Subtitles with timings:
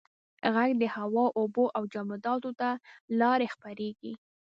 [0.51, 2.69] •ږغ د هوا، اوبو او جامداتو له
[3.19, 4.13] لارې خپرېږي.